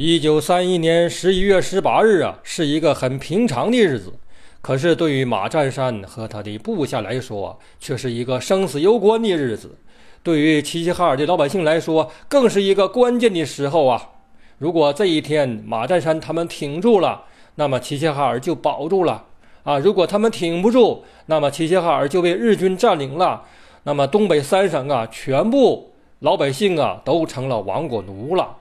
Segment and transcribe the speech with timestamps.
[0.00, 4.12] 一九三一年十一月十八日啊，是一个很平常的日子。
[4.60, 9.76] 可是对于马占山和他的部下来说，却是一个生死攸关的日子。
[10.22, 14.10] 对于齐齐哈尔的老百姓来说，更是一个关键的时候啊！
[14.58, 17.24] 如果这一天马占山他们挺住了，
[17.56, 19.24] 那么齐齐哈尔就保住了
[19.64, 19.80] 啊！
[19.80, 23.42] 如果他们挺不住，那么齐齐哈尔就被日军占领了。
[23.82, 25.90] 那么东北三省啊，全部
[26.20, 28.57] 老百姓啊，都成了亡国奴了。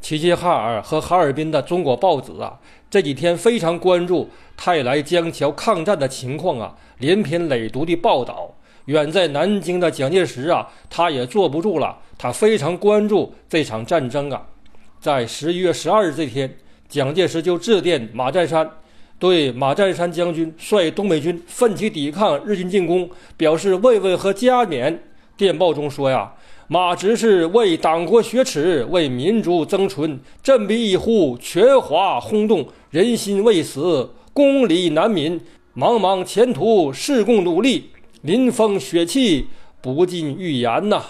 [0.00, 2.58] 齐齐哈尔和哈尔滨的中国报纸啊，
[2.88, 8.54] 这几天非常关注泰来江桥抗战的情况啊，连篇累牍的报道。
[8.86, 14.46] 远在南京的蒋介石啊，他也坐不住了，他非常关注这场战争啊。
[14.98, 16.56] 在十一月十二日这天，
[16.88, 18.70] 蒋介石就致电马占山，
[19.18, 25.02] 对马占山将军率东北军奋起抵抗日军进攻表示慰问和加冕。
[25.36, 26.32] 电报中说呀。
[26.70, 35.40] 马直是为党国雪耻，为民族增存，振臂一呼，全华轰动，人心未死，公理难泯，
[35.74, 37.88] 茫茫前途，誓共努力，
[38.20, 39.46] 临风血气，
[39.80, 41.02] 不尽预言呐！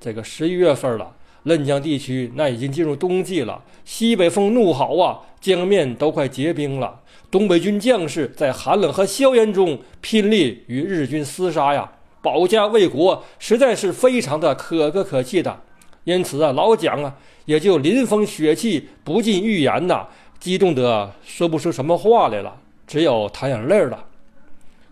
[0.00, 11.88] 这个十一月份了，嫩江地区那已经进入冬季了，西北风怒号啊，江面都快结冰了，东北军将士在寒冷和硝烟中拼力与日军厮杀呀。
[12.24, 15.60] 保家卫国实在是非常的可歌可泣的，
[16.04, 20.06] 因此啊，老蒋啊也就临风血气，不尽预言呐，
[20.40, 24.06] 激动得说不出什么话来了，只有淌眼泪了。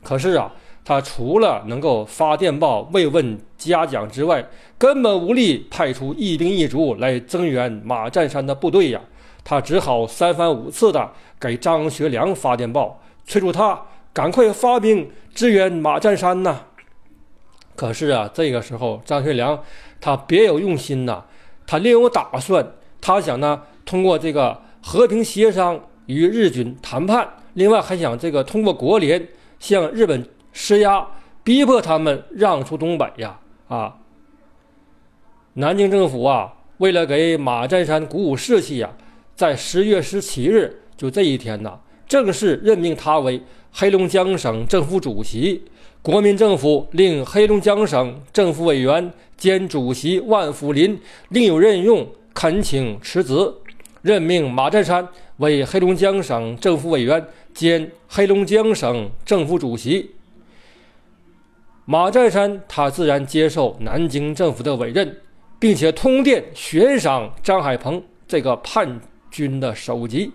[0.02, 0.52] 可是啊，
[0.84, 4.44] 他除了能够发电报慰问嘉奖之外，
[4.76, 9.00] 根本无力派出一兵一卒来增援马占山的部队呀。
[9.42, 11.10] 他只好三番五次的
[11.40, 13.80] 给张学良发电报，催促他
[14.12, 16.60] 赶快发兵支援马占山呐。
[17.74, 19.58] 可是啊，这个时候张学良
[20.00, 21.24] 他别有用心呐，
[21.66, 22.66] 他另有打算。
[23.00, 29.26] 他想呢，通过这个和平协商与日军谈判，另外还想这个通过国联
[29.58, 31.04] 向日本施压，
[31.42, 33.40] 逼迫他们让出东北呀！
[33.66, 33.96] 啊，
[35.54, 38.90] 南京政府啊，为了给马占山鼓舞士气呀，
[39.34, 43.42] 在十月十七日，就这一天呐，正式任命他为
[43.72, 45.64] 黑龙江省政府主席。
[46.02, 52.04] 国民政府令黑龙江省政府委员兼主席万福林另有任用，
[52.34, 53.32] 恳请辞职，
[54.02, 57.24] 任命马占山为黑龙江省政府委员
[57.54, 60.10] 兼黑龙江省政府主席。
[61.84, 65.20] 马占山他自然接受南京政府的委任，
[65.60, 70.32] 并且通电悬赏张海鹏这个叛军的首级，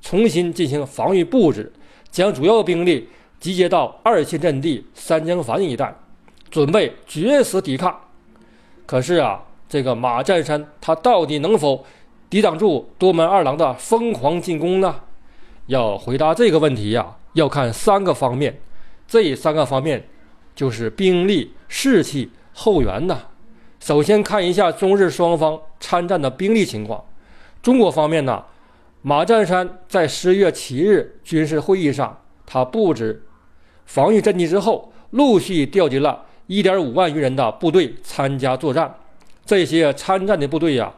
[0.00, 1.70] 重新进行防御布置，
[2.10, 3.06] 将主要兵力。
[3.42, 5.92] 集结到二线阵地三江繁一带，
[6.48, 7.92] 准备决死抵抗。
[8.86, 11.84] 可是啊，这个马占山他到底能否
[12.30, 14.94] 抵挡住多门二郎的疯狂进攻呢？
[15.66, 18.60] 要回答这个问题呀，要看三个方面。
[19.08, 20.08] 这三个方面
[20.54, 23.18] 就是兵力、士气、后援呐。
[23.80, 27.04] 首先看一下中日双方参战的兵力情况。
[27.60, 28.44] 中国方面呢，
[29.00, 32.16] 马占山在十月七日军事会议上，
[32.46, 33.20] 他布置。
[33.92, 38.90] 防御阵地之后，陆续调集了1.5万余人的部队参加作战。
[39.44, 40.90] 这些参战的部队呀，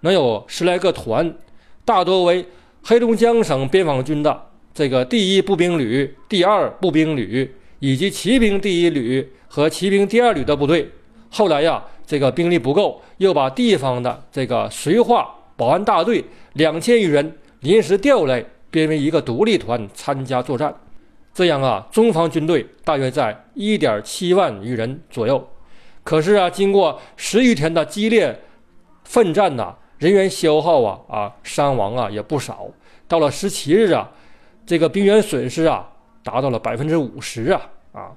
[0.00, 1.34] 能有十来个团，
[1.82, 2.44] 大多为
[2.82, 10.86] 黑龙江省边防军的这个第一步兵旅、第二步兵旅以及骑兵第一旅和骑兵第二旅的部队。
[11.30, 15.26] 后来呀，这个兵力不够，又把地方的这个绥化
[15.56, 20.74] 保安大队两千余人临时调来，编为一个独立团参加作战。
[21.34, 25.48] 这样啊，中方军队大约在一点七万余人左右。
[26.04, 28.38] 可是啊，经过十余天的激烈
[29.04, 32.66] 奋战呐，人员消耗啊啊，伤亡啊也不少。
[33.08, 34.10] 到了十七日啊，
[34.66, 35.88] 这个兵员损失啊
[36.22, 37.62] 达到了百分之五十啊
[37.92, 38.10] 啊，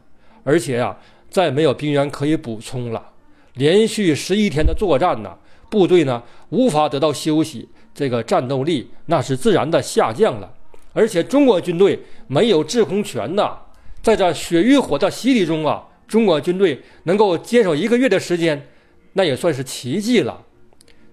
[0.44, 0.98] 而且啊，
[1.30, 3.12] 再没有兵员可以补充了。
[3.54, 5.38] 连续十一天的作战呢，
[5.70, 10.52] 部队呢无法得到休息，这个战斗力那是自然的下降了。
[10.96, 13.54] 而且中国军队没有制空权呐，
[14.02, 18.66] 在这血与火的洗礼中啊，中国军队能够坚守一个月的时间，
[19.12, 20.42] 那也算是奇迹了。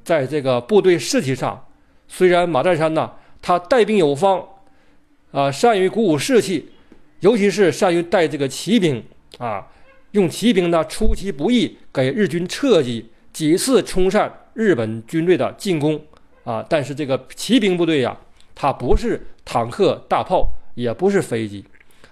[0.05, 1.67] 在这个部队士气上，
[2.07, 3.11] 虽然马占山呢，
[3.43, 4.41] 他带兵有方，
[5.33, 6.71] 啊，善于鼓舞士气，
[7.19, 9.03] 尤其是善于带这个骑兵
[9.39, 9.67] 啊，
[10.13, 16.01] 用骑兵呢出其不意给日军侧击，几次冲散日本军队的进攻
[16.45, 18.17] 啊，但是这个骑兵部队呀。
[18.55, 21.65] 它不是坦克、大炮，也不是飞机，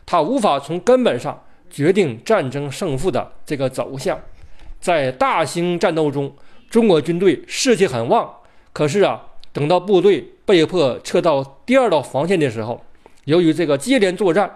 [0.04, 4.18] 它无法从根本上决定战争胜负的这个走向。
[4.80, 6.34] 在大型战斗中，
[6.70, 8.34] 中国军队士气很旺，
[8.72, 9.22] 可是啊，
[9.52, 12.82] 等到部队被迫撤到第二道防线的时候，
[13.24, 14.50] 由于这个接连作战，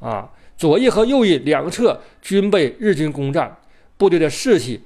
[0.00, 3.54] 啊，左翼和右翼两侧均被日军攻占，
[3.98, 4.82] 部队的士气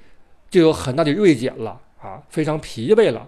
[0.51, 3.27] 就有很大的锐减了，啊，非常疲惫了。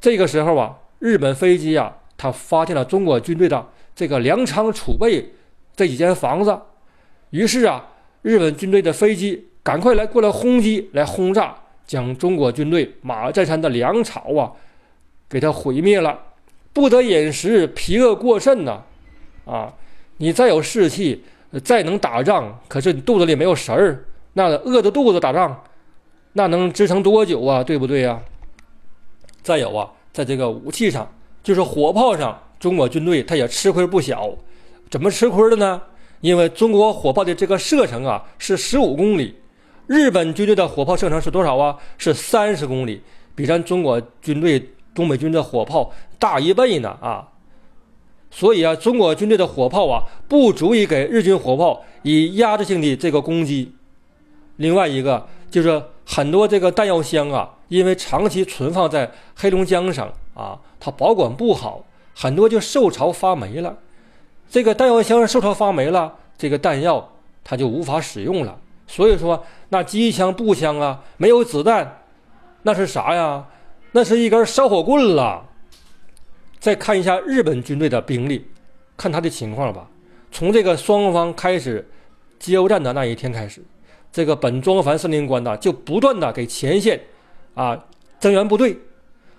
[0.00, 5.32] 这个时候啊，日本飞机啊，他发现了中国军队的这个粮仓储备
[5.74, 6.58] 这几间房子，
[7.30, 7.86] 于是啊，
[8.22, 11.54] 日本军队的飞机赶快来过来轰击，来轰炸，
[11.86, 14.52] 将中国军队马占山的粮草啊，
[15.28, 16.18] 给它毁灭了。
[16.72, 18.82] 不得饮食，疲饿过甚呐，
[19.46, 19.72] 啊，
[20.18, 21.24] 你再有士气，
[21.64, 24.04] 再能打仗，可是你肚子里没有食儿，
[24.34, 25.64] 那饿着肚子打仗，
[26.34, 27.64] 那能支撑多久啊？
[27.64, 28.20] 对不对呀？
[29.42, 31.10] 再有啊，在这个武器上，
[31.46, 34.34] 就是火炮上，中国军队他也吃亏不小。
[34.90, 35.80] 怎么吃亏的呢？
[36.20, 39.32] 因为中国火炮的这个射程啊是十五公里，
[39.86, 41.76] 日本军队的火炮射程是多少啊？
[41.98, 43.00] 是三十公里，
[43.36, 47.28] 比咱中国军队、东北军的火炮大一倍呢啊！
[48.28, 53.72] 所以啊，中国军队的火炮啊不足以给日军火炮以压制性的这个攻击。
[54.56, 57.52] 另外一个就是很多这个弹药箱啊。
[57.68, 60.56] 因为长期存放在黑龙江省啊，
[60.86, 61.84] 他保管不好，
[62.14, 63.76] 很多就受潮发霉了。
[64.48, 67.12] 这个弹药箱受潮发霉了，这个弹药
[67.42, 68.56] 它就无法使用了。
[68.86, 72.02] 所以说，那机枪、步枪啊，没有子弹，
[72.62, 73.44] 那是啥呀？
[73.90, 75.44] 那是一根烧火棍了。
[76.60, 78.46] 再看一下日本军队的兵力，
[78.96, 79.88] 看他的情况吧。
[80.30, 81.84] 从这个双方开始
[82.38, 83.60] 交战的那一天开始，
[84.12, 87.00] 这个本庄繁司令官呢，就不断的给前线。
[87.54, 87.76] 啊，
[88.20, 88.78] 增援部队，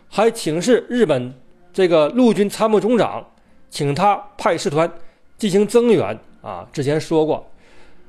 [0.09, 1.33] 还请示日本
[1.71, 3.25] 这个陆军参谋总长，
[3.69, 4.91] 请他派师团
[5.37, 6.17] 进行增援。
[6.41, 7.51] 啊，之前说过，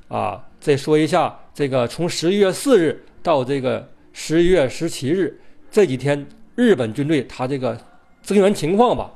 [0.09, 5.41] 啊，再说一下这个从十一月四日到这个十一月十七日
[5.71, 7.77] 这几天日本军队他这个
[8.23, 9.13] 增援情况吧。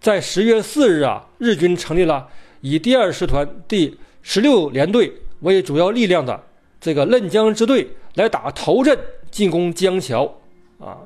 [0.00, 2.28] 在十月四日啊，日军成立了
[2.60, 6.42] 以第二师团第十六联队为主要力量的
[6.80, 8.98] 这个嫩江支队来打头阵。
[9.32, 10.30] 进攻江桥，
[10.78, 10.98] 啊，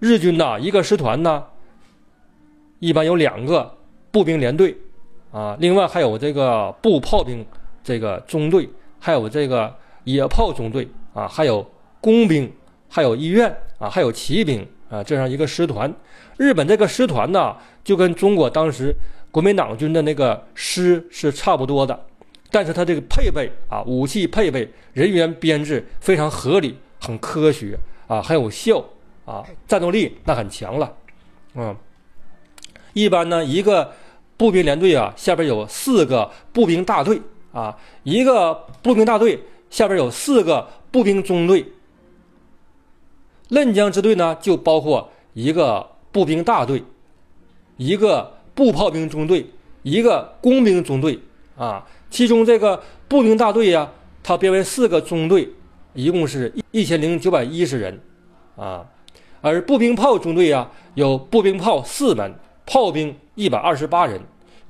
[0.00, 1.44] 日军呐，一个师团呢，
[2.78, 3.76] 一般有两个
[4.10, 4.76] 步兵连队，
[5.30, 7.44] 啊，另外还有这个步炮兵
[7.84, 8.68] 这个中队，
[8.98, 9.72] 还有这个
[10.04, 11.64] 野炮中队，啊，还有
[12.00, 12.50] 工兵，
[12.88, 15.92] 还有医院，啊，还有骑兵，啊，这样一个师团。
[16.38, 17.54] 日本这个师团呢，
[17.84, 18.94] 就跟中国当时
[19.30, 22.06] 国民党军的那个师是差不多的，
[22.50, 26.76] 但是它这个配备啊，武器配备、人员编制非常合理。
[27.02, 28.84] 很科学啊，很有效
[29.24, 30.96] 啊，战斗力那很强了，
[31.54, 31.76] 嗯，
[32.92, 33.92] 一般呢，一个
[34.36, 37.20] 步兵连队啊，下边有四个步兵大队
[37.52, 41.64] 啊，一个步兵大队下边有四个步兵中队。
[43.50, 46.82] 嫩江支队呢，就包括一个步兵大队，
[47.76, 49.46] 一个步炮兵中队，
[49.82, 51.18] 一个工兵中队
[51.56, 53.92] 啊，其中这个步兵大队呀，
[54.22, 55.48] 它编为四个中队。
[55.92, 58.00] 一共是一一千零九百一十人，
[58.54, 58.86] 啊，
[59.40, 62.34] 而步兵炮中队啊，有步兵炮四门，
[62.66, 64.20] 炮兵一百二十八人。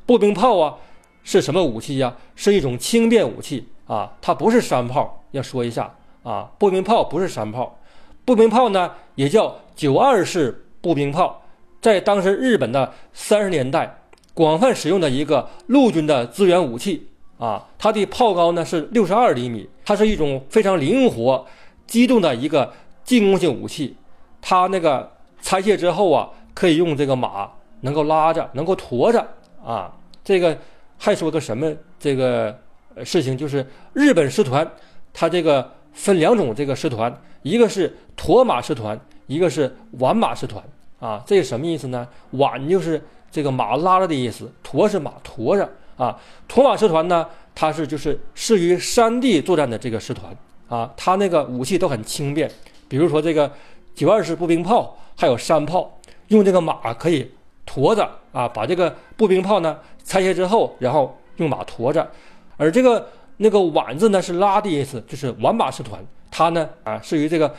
[0.06, 0.76] 步兵炮啊，
[1.22, 2.14] 是什么武器呀？
[2.34, 5.25] 是一种轻便武器啊，它不是山炮。
[5.32, 7.78] 要说一下啊，步兵炮不是山炮，
[8.25, 11.43] 步兵炮呢也叫九二式步兵炮，
[11.81, 14.02] 在当时日本的三十年代
[14.34, 17.06] 广泛使用的一个陆军的资源武器。
[17.39, 21.46] 啊，它的炮高呢是六十二厘米，它是一种非常灵活、
[21.86, 22.70] 机动的一个
[23.03, 23.96] 进攻性武器。
[24.41, 29.27] 它那个拆卸之后啊，可以用这个马能够拉着，能够驮着
[29.65, 29.93] 啊。
[30.23, 30.56] 这个
[30.99, 32.56] 还说个什么这个
[33.05, 34.69] 事情，就是日本师团，
[35.13, 40.63] 它这个分两种这个师团，一个是驮马师团，一个是挽马师团
[40.99, 41.23] 啊。
[41.27, 42.06] 这是什么意思呢？
[42.32, 45.69] 挽就是这个马拉着的意思，驮是马驮着。
[45.97, 46.19] 啊，
[46.49, 50.35] 驮马师团呢，它是就是适于山地作战的这个师团
[50.67, 52.51] 啊，它那个武器都很轻便，
[52.89, 53.53] 比如说这个
[54.01, 57.31] 九二式步兵炮，还有山炮，用这个马可以
[57.67, 62.11] 驮着啊，把这个步兵炮呢拆卸之后，然后用马驮着，
[62.57, 67.55] 而这个那个挽字呢是拉的意思，就是挽马师团，它呢啊是于这个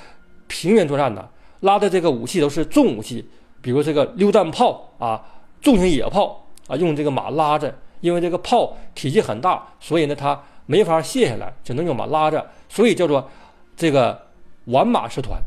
[0.48, 1.30] 平原作战的，
[1.60, 3.24] 拉的这个武器都是重武器，
[3.62, 5.24] 比如这个榴弹炮啊，
[5.62, 7.72] 重型野炮啊，用这个马拉着。
[8.00, 13.30] 因为这个炮体积很大，所以呢，它没法卸下来，只能用马拉着，所以叫做
[13.78, 14.20] 这个
[14.66, 15.40] 挽马师团。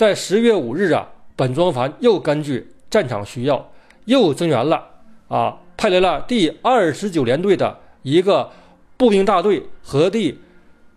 [0.00, 3.70] 在十月五日啊，本庄繁又根据战场需要
[4.06, 4.82] 又增援了
[5.28, 8.50] 啊，派来了第二十九联队的一个
[8.96, 10.40] 步兵大队和第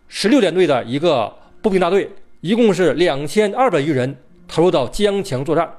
[0.08, 4.16] 十六联队的一个步兵大队，一共是两千二百余人
[4.48, 5.70] 投入到江强作战。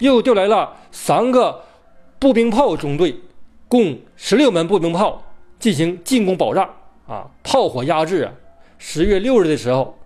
[0.00, 1.62] 又调来了三个
[2.18, 3.14] 步兵炮中队，
[3.68, 5.22] 共十六门步兵炮
[5.60, 6.68] 进行进攻保障
[7.06, 8.32] 啊，炮火压制啊。
[8.76, 9.96] 十月六日的时候，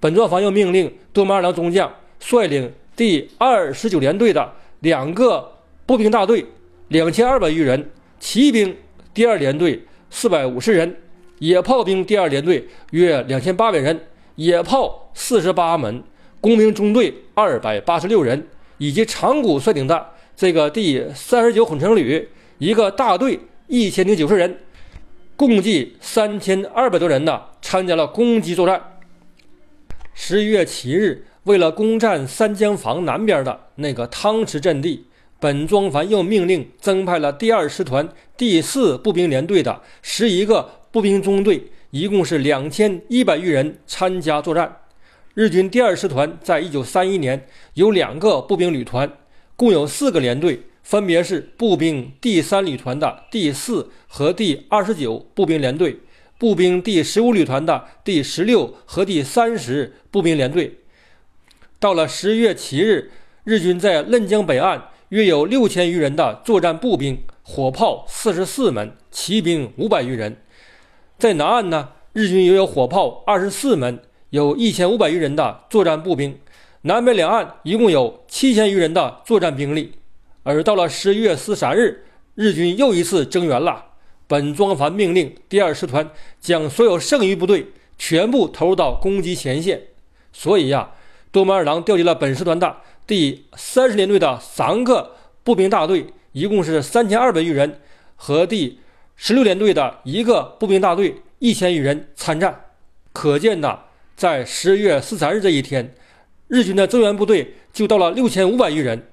[0.00, 5.52] 本庄防又命令多门二郎中将率领第二十九联队的两个
[5.84, 6.44] 步兵大队，
[6.88, 8.76] 两千二百余人，骑兵
[9.12, 10.96] 第二联队四百五十人，
[11.38, 14.00] 野炮兵第二联队约两千八百人，
[14.36, 16.02] 野炮四十八门，
[16.40, 18.46] 工兵中队二百八十六人。
[18.78, 24.58] 以及长谷率领的这个第三十九混成旅一个大队一千零九十人，
[25.34, 28.95] 共计三千二百多人呢，参加了攻击作战。
[30.18, 35.04] 十一月七日，为了攻占三江坊南边的那个汤池阵地，
[35.38, 44.78] 本庄繁又命令增派了第二师团第四步兵联队的十一个步兵中队，一共是两千一百余人参加作战。
[45.34, 49.12] 日军第二师团在一九三一年有两个步兵旅团，
[49.54, 55.98] 共有四个连队，分别是步兵第三旅团的第四和第二十九步兵连队，
[56.38, 60.80] 步兵第十五旅团的第十六和第三十步兵连队。
[61.78, 63.10] 到了十月七日，
[63.44, 70.36] 日军在嫩江北岸约有六千余人的作战步兵，火炮四十四门，骑兵五百余人。
[71.18, 74.00] 在南岸呢，日军也有火炮二十四门。
[74.30, 76.36] 有一千五百余人的作战步兵，
[76.82, 79.92] 南北两岸一共有七千余人的作战兵力。
[80.42, 83.82] 而到了十一月十三日，日军又一次增援了。
[84.26, 87.68] 本庄繁命令第二师团将所有剩余部队
[87.98, 89.82] 全部投入到攻击前线。
[90.32, 90.90] 所以呀，
[91.30, 97.80] 多门二郎调集了本师团的第三十联队的三个步兵大队，一共是三千二百余人，
[98.16, 98.80] 和第
[99.14, 102.66] 十六联队的一个步兵大队一千余人参战。
[103.12, 103.80] 可见呐。
[104.16, 105.94] 在十月十三日这一天，
[106.48, 109.08] 日军的增援部队就到了六千五百余人。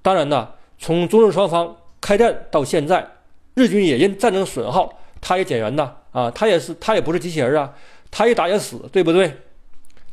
[0.00, 3.04] 当然呢，从中日双方开战到现在，
[3.54, 7.72] 日军也因战争损耗，他也减员呐，啊，他也是他也不是机器人啊，
[8.10, 9.32] 他一打也死，对不对？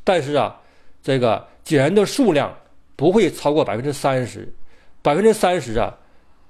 [0.04, 0.60] 但是啊，
[1.02, 2.56] 这个减员的数量
[2.96, 4.54] 不会超过百分之三十，
[5.02, 5.98] 百分之三十啊，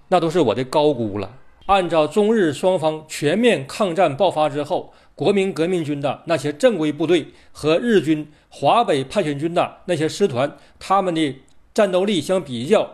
[0.08, 1.38] 那都是我的高估了。
[1.66, 4.94] 按照中日双方全面抗战爆发之后。
[5.20, 11.36] 国民革命军的那些正规部队和日军华北派遣军的那些师团，他们的
[11.74, 12.90] 战斗力相比较，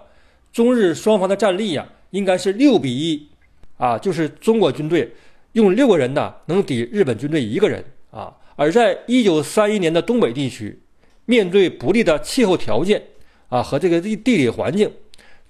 [0.51, 3.29] 中日双方的战力呀，应该是六比一，
[3.77, 5.12] 啊，就是中国军队
[5.53, 8.34] 用六个人呢，能抵日本军队一个人啊。
[8.55, 10.79] 而在一九三一年的东北地区，
[11.25, 13.01] 面对不利的气候条件
[13.50, 14.91] 啊和这个地地理环境，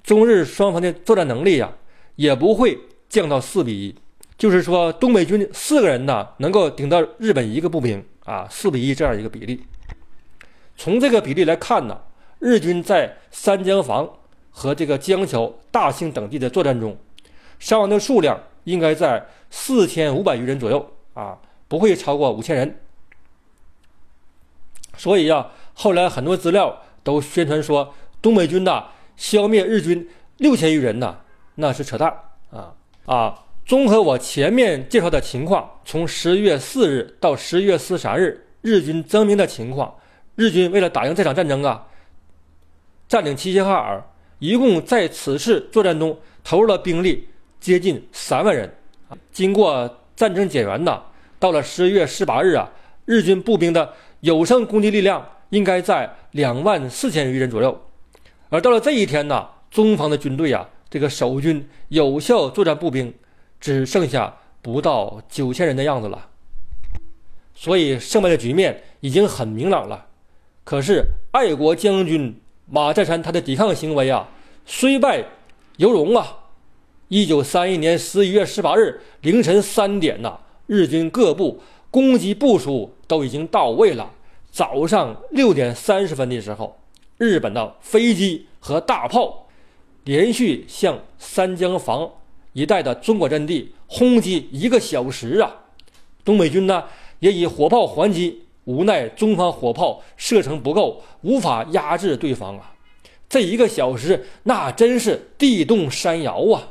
[0.03, 1.71] 中日双方的作战能力呀，
[2.15, 2.77] 也不会
[3.07, 3.95] 降到四比一。
[4.37, 9.63] 就是说，东北军四个人呢，能够顶到日本一个步兵啊，四比一这样一个比例。
[10.75, 12.01] 从这个比例来看呢，
[12.39, 14.09] 日军在三江防
[14.49, 16.97] 和这个江桥、大兴等地的作战中，
[17.59, 22.79] 伤亡的数量应该在四千五百余人左右啊，不会超过五千人。
[24.97, 28.85] 所以呀，后来很多资料都宣传说，东北军呐
[29.17, 30.07] 消灭日军
[30.37, 31.17] 六千余人呐，
[31.55, 32.13] 那是扯淡
[32.51, 32.73] 啊
[33.05, 33.43] 啊！
[33.65, 39.95] 综合我前面介绍的情况，从十月四日到十月十三日，日军增兵的情况，
[40.35, 41.87] 日军为了打赢这场战争啊，
[43.07, 44.03] 占领齐齐哈尔，
[44.39, 47.27] 一共在此次作战中投入了兵力
[47.65, 48.71] 接近三万人。
[49.31, 51.01] 经过战争减员呐，
[51.39, 52.69] 到了十月十八日啊，
[53.05, 57.81] 日军步兵的有生攻击力量应该在两万四千余人左右。
[58.49, 63.11] 而到了这一天呢，中方的军队啊，这个守军有效作战步兵。
[63.57, 64.31] 只剩下
[64.61, 66.27] 不到九千人的样子了，
[67.55, 70.05] 所以胜败的局面已经很明朗了。
[70.63, 74.27] 可是爱国将军马占山他的抵抗行为啊，
[74.67, 75.23] 虽败
[75.77, 76.44] 犹荣啊！
[77.07, 84.11] 一九三一年十一月十八日凌晨三点呐，日军各部攻击部署都已经到位了。
[84.51, 86.79] 早上六点三十分的时候，
[87.17, 89.47] 日本的飞机和大炮
[90.05, 92.09] 连续向三江防。
[92.53, 95.53] 一带的中国阵地轰击一个小时啊，
[96.23, 96.85] 东北军呢
[97.19, 102.73] 也以火炮还击，无奈中方火炮射程不够，无法压制对方啊。
[103.29, 106.69] 这一个小时那真是地动山摇啊！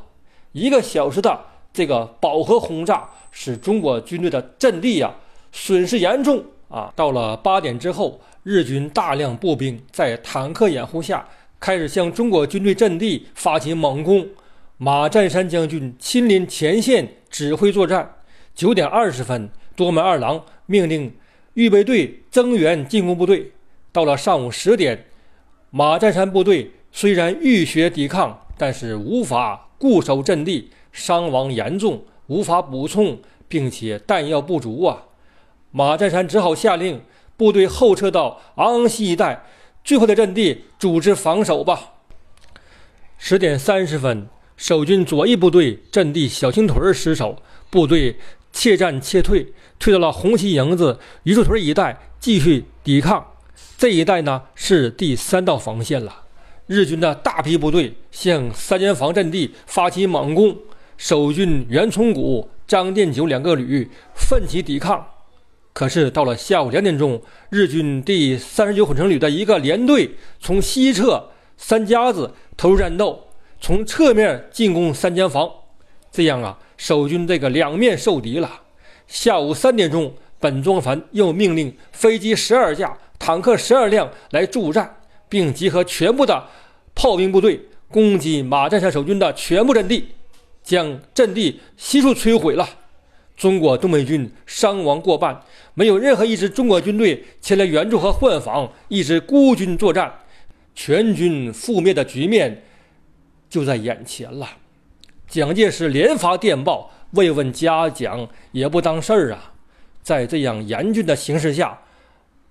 [0.55, 1.37] 一个小时的
[1.73, 5.13] 这个饱和轰炸，使中国军队的阵地呀
[5.51, 6.93] 损失严重啊。
[6.95, 14.25] 到了八点之后，日军大量步兵在坦克掩护下，开始向中国军队阵地发起猛攻。
[14.77, 18.15] 马占山将军亲临前线指挥作战。
[18.55, 21.13] 九点二十分，多门二郎命令
[21.55, 23.51] 预备队增援进攻部队。
[23.91, 25.07] 到了上午十点，
[25.71, 35.03] 马占山部队虽然浴血抵抗，但是无法固守阵地，伤亡严重，无法补充，并且弹药不足啊！
[35.73, 37.03] 马占山只好下令
[37.37, 39.45] 部队后撤到昂西一带
[39.85, 41.97] 最后的阵地，组织防守吧。
[43.19, 44.27] 十点三十分，
[44.57, 48.17] 守军左翼部队阵地小青屯失守，部队
[48.55, 53.33] 怯战怯退，退到了红旗营子、榆树屯一带继续抵抗。
[53.77, 56.24] 这一带呢是第三道防线了。
[56.67, 60.57] 日军的大批部队向三间房阵地发起猛攻，
[60.97, 65.07] 守军袁崇古、张殿九两个旅奋起抵抗。
[65.75, 73.29] 可是到了下午两点钟，日军第三十九混成旅的一个连队从西侧三家子投入战斗，
[73.61, 75.51] 从侧面进攻三间房。
[76.11, 78.63] 这样啊，守军这个两面受敌了。
[79.07, 84.97] 下午三点钟，本庄繁又命令飞机十二架、坦克十二辆来助战。
[85.35, 86.45] 并集合全部的
[86.95, 90.11] 炮兵部队攻击马占山守军的全部阵地，
[90.63, 92.69] 将阵地悉数摧毁了。
[93.37, 95.43] 中国东北军伤亡过半，
[95.75, 100.21] 没有任何一支中国军队前来援助和换防，一支孤军作战，
[100.73, 102.63] 全军覆灭的局面
[103.51, 104.49] 就在眼前了。
[105.27, 109.53] 蒋介石连发电报慰问嘉奖，也不当事儿啊。
[110.01, 111.81] 在这样严峻的形势下，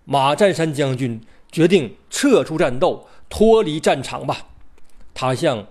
[0.03, 1.21] 马占山将军。
[1.53, 4.47] 决定撤出战斗，脱离战场吧。
[5.13, 5.67] 他向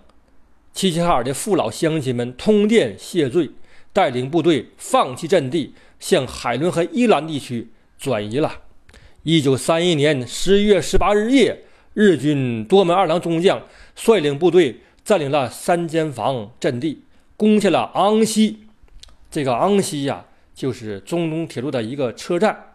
[0.73, 3.51] 齐齐哈尔的父老乡亲们通电谢罪，
[3.93, 8.61] 带领部队放弃阵地，向海伦和伊兰地区转移了。
[9.25, 13.61] 一九三一年十一月十八日夜，日军多门二郎中将
[13.97, 17.03] 率领部队占领了三间房阵地，
[17.37, 18.61] 攻下了昂西。
[19.33, 22.72] 这个昂西呀，就是中东铁路的一个车站。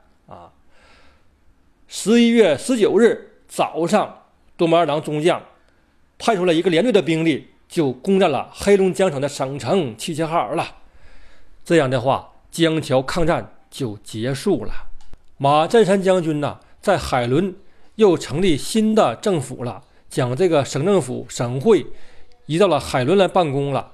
[1.89, 4.23] 十一月十九日早上，
[4.57, 5.41] 多摩二郎中将
[6.19, 10.67] 派出了一个连队的兵力，就攻占了黑龙江省的省城齐齐哈尔了。
[11.63, 14.73] 这样的话，江桥抗战就结束了。
[15.37, 17.55] 马占山将军呢，在海伦
[17.95, 21.85] 又成立新的政府了，将这个省政府、省会
[22.47, 23.93] 移到了海伦来办公了。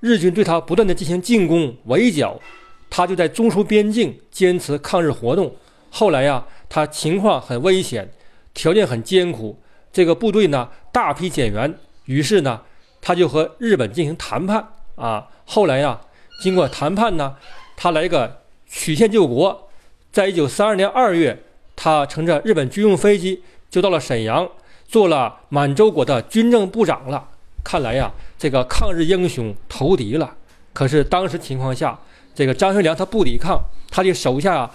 [0.00, 2.40] 日军对他不断的进行进攻围剿，
[2.88, 5.54] 他就在中苏边境坚持抗日活动。
[5.90, 6.46] 后来呀。
[6.74, 8.10] 他情况很危险，
[8.52, 9.56] 条件很艰苦，
[9.92, 11.72] 这个部队呢大批减员，
[12.06, 12.60] 于是呢
[13.00, 15.28] 他就和日本进行谈判啊。
[15.44, 16.00] 后来呀，
[16.42, 17.36] 经过谈判呢，
[17.76, 19.70] 他来个曲线救国，
[20.10, 21.44] 在一九三二年二月，
[21.76, 24.48] 他乘着日本军用飞机就到了沈阳，
[24.88, 27.28] 做了满洲国的军政部长了。
[27.62, 30.34] 看来呀，这个抗日英雄投敌了。
[30.72, 31.96] 可是当时情况下，
[32.34, 33.60] 这个张学良他不抵抗，
[33.92, 34.68] 他的手下。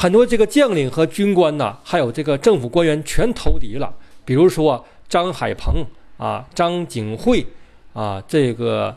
[0.00, 3.92] 很多这个将领和军官呐，还有这个政府官员全投敌了。
[4.24, 5.84] 比如说张海鹏
[6.16, 7.46] 啊、张景惠
[7.92, 8.96] 啊、这个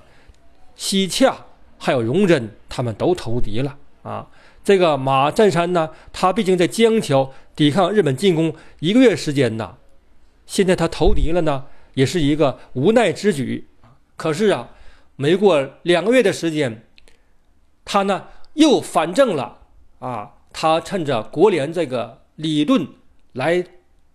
[0.78, 1.36] 西洽，
[1.78, 4.26] 还有荣臻，他们都投敌了啊。
[4.64, 9.76] 这个马占山呢，他毕竟在江桥抵抗日本进攻一个月时间呐，
[10.46, 13.68] 现在他投敌了呢，也是一个无奈之举。
[14.16, 14.70] 可是啊，
[15.18, 16.86] 没过两个月的时间，
[17.84, 19.58] 他呢又反正了
[20.00, 20.36] 啊。
[20.54, 22.88] 他趁着国联这个李顿
[23.34, 23.66] 来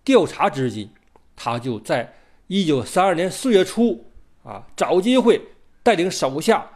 [0.03, 0.89] 调查之际，
[1.35, 2.15] 他就在
[2.47, 4.05] 一九三二年四月初
[4.43, 5.39] 啊，找机会
[5.83, 6.67] 带领手下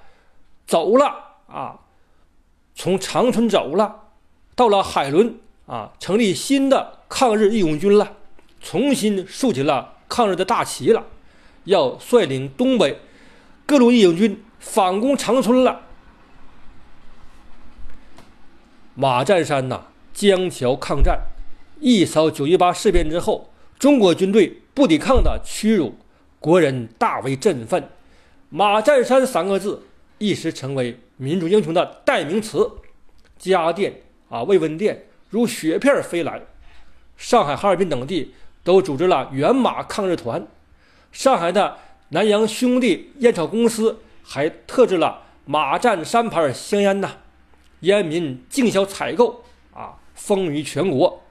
[0.67, 1.06] 走了
[1.47, 1.80] 啊，
[2.76, 4.10] 从长春走了，
[4.54, 8.17] 到了海伦啊，成立新的抗日义勇军了，
[8.62, 11.04] 重新竖起了抗日的大旗了，
[11.63, 12.99] 要率领东北
[13.65, 15.82] 各路义勇军反攻长春了。
[18.96, 21.20] 马占山呐，江桥抗战，
[21.80, 25.96] 一扫九一八事变之后，中国军队不抵抗的屈辱，
[26.40, 27.90] 国人大为振奋。
[28.50, 29.88] 马占山三个字
[30.20, 32.70] 一时成为民族英雄的代名词。
[33.40, 36.42] 家电啊，慰问电如雪片飞来，
[37.18, 40.46] 上海、哈尔滨等地都组织了援马抗日团。
[41.12, 41.78] 上海的
[42.10, 47.18] 南洋兄弟烟草公司还特制了马占山牌香烟呐。
[47.84, 49.43] 烟民竞销采购
[49.74, 51.22] 啊，风靡全国。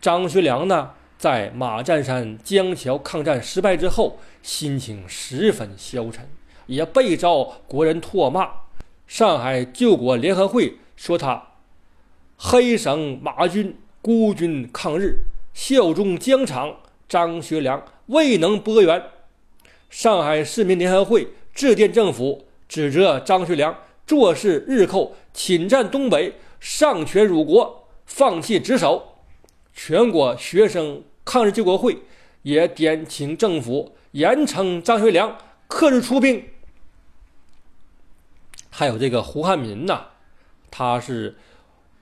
[0.00, 6.28] 张学良呢，在马占山江桥抗战失败之后，心情十分消沉，
[6.66, 8.48] 也被遭国人唾骂。
[9.06, 11.42] 上海救国联合会说他
[12.36, 16.76] 黑省马军孤军抗日，效忠疆场。
[17.06, 19.00] 张学良未能拨援。
[19.90, 23.76] 上海市民联合会致电政府，指责张学良。
[24.06, 29.16] 坐视日寇侵占东北，丧权辱国，放弃职守。
[29.74, 31.98] 全国学生抗日救国会
[32.42, 35.36] 也点请政府严惩张学良，
[35.66, 36.44] 克制出兵。
[38.70, 40.06] 还有这个胡汉民呐，
[40.70, 41.36] 他是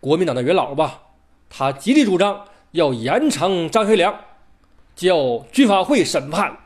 [0.01, 1.03] 国民党的元老吧？
[1.49, 4.19] 他极力主张要严惩张学良，
[4.97, 6.59] 叫军法会审判。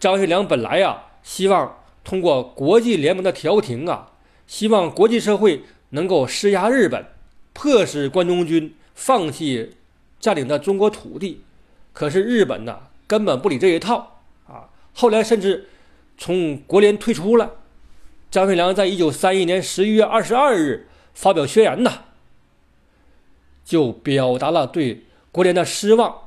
[0.00, 4.12] 张学良本来呀，希望通过国际联盟的调停啊，
[4.46, 7.04] 希望国际社会能够施压日本，
[7.52, 9.72] 迫使关东军放弃
[10.20, 11.42] 占领的中国土地。
[11.92, 14.68] 可是日本呢，根本不理这一套啊！
[14.92, 15.68] 后来甚至
[16.18, 17.56] 从国联退出了。
[18.30, 22.02] 张学良在一九三一年十一月二十二日发表宣言呐，
[23.64, 26.18] 就表达了对国联的失望，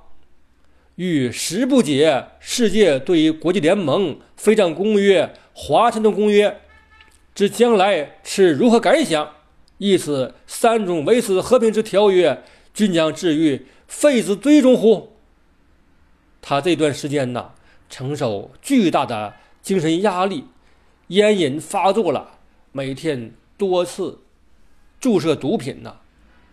[0.95, 6.62] 与时不解世界对于国际联盟、非战公约、华盛顿公约
[7.38, 9.36] 之将来是如何感想，
[9.78, 15.10] 意思三种维持和平之条约均将置于废止堆中乎？
[16.41, 17.52] 他这段时间呢，
[17.91, 20.45] 承受巨大的精神压力，
[21.10, 22.39] 烟瘾发作了，
[22.71, 24.21] 每天多次
[25.00, 25.97] 注射毒品呢，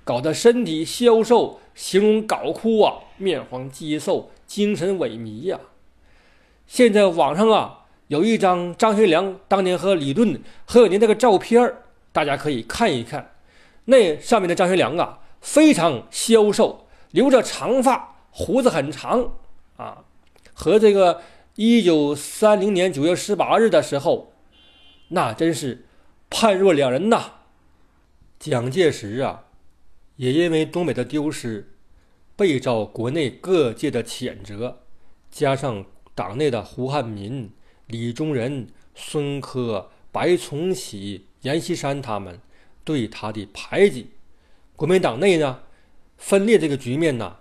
[0.04, 5.58] 搞得身体消瘦，形容搞哭啊，面黄肌瘦，精神萎靡呀。
[6.66, 11.74] 现在网上啊，有一张张学良当年和李顿、何有年那个照片
[12.12, 13.32] 大家可以看一看。
[13.86, 19.32] 那上面的张学良啊，非常消瘦，留着长发，胡子很长。
[19.76, 20.04] 啊，
[20.52, 21.22] 和这个
[21.56, 24.32] 一九三零年九月十八日的时候，
[25.08, 25.86] 那真是
[26.30, 27.32] 判若两人呐。
[28.38, 29.44] 蒋介石啊，
[30.16, 31.72] 也因为东北的丢失，
[32.36, 34.80] 备遭国内各界的谴责，
[35.30, 37.50] 加上党内的胡汉民、
[37.86, 42.40] 李宗仁、孙科、白崇禧、阎锡山他们
[42.84, 44.08] 对他的排挤，
[44.76, 45.60] 国民党内呢
[46.16, 47.36] 分裂这个局面呢。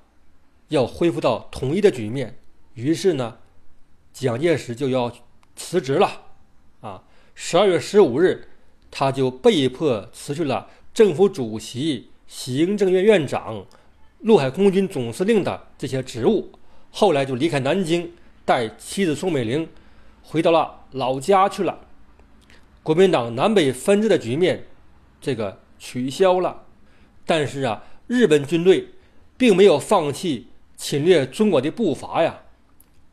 [0.69, 2.35] 要恢复到统一的局面，
[2.73, 3.37] 于是呢，
[4.11, 5.13] 蒋介石就要
[5.55, 6.23] 辞职了。
[6.81, 7.03] 啊，
[7.35, 8.47] 十二月十五日，
[8.89, 13.63] 他就被迫辞去了政府主席、行政院院长、
[14.21, 16.51] 陆海空军总司令的这些职务。
[16.89, 18.11] 后来就离开南京，
[18.43, 19.69] 带妻子宋美龄
[20.23, 21.79] 回到了老家去了。
[22.81, 24.65] 国民党南北分治的局面，
[25.21, 26.63] 这个取消了。
[27.25, 28.89] 但是啊，日本军队
[29.37, 30.47] 并没有放弃。
[30.75, 32.41] 侵略中国的步伐呀，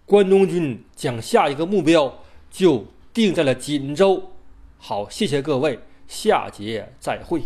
[0.05, 2.21] 关东军将下一个目标
[2.51, 4.33] 就定在了锦州。
[4.79, 7.43] 好，谢谢各位，下节再会。